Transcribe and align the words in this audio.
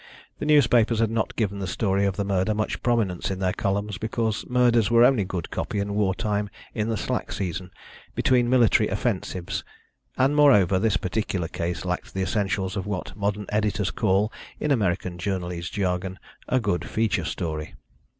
The 0.39 0.47
newspapers 0.47 0.97
had 0.97 1.11
not 1.11 1.35
given 1.35 1.59
the 1.59 1.67
story 1.67 2.07
of 2.07 2.15
the 2.17 2.25
murder 2.25 2.55
much 2.55 2.81
prominence 2.81 3.29
in 3.29 3.37
their 3.37 3.53
columns, 3.53 3.99
because 3.99 4.43
murders 4.49 4.89
were 4.89 5.03
only 5.03 5.23
good 5.23 5.51
copy 5.51 5.77
in 5.77 5.93
war 5.93 6.15
time 6.15 6.49
in 6.73 6.89
the 6.89 6.97
slack 6.97 7.31
season 7.31 7.69
between 8.15 8.49
military 8.49 8.89
offensives, 8.89 9.63
and, 10.17 10.35
moreover, 10.35 10.79
this 10.79 10.97
particular 10.97 11.47
case 11.47 11.85
lacked 11.85 12.15
the 12.15 12.23
essentials 12.23 12.75
of 12.75 12.87
what 12.87 13.15
modern 13.15 13.45
editors 13.49 13.91
call, 13.91 14.33
in 14.59 14.71
American 14.71 15.19
journalese 15.19 15.69
jargon, 15.69 16.17
"a 16.49 16.59
good 16.59 16.83
feature 16.89 17.23
story." 17.23 17.75